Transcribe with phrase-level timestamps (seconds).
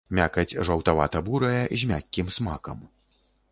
[0.19, 2.83] Мякаць жаўтавата-бурая з мяккім смакам.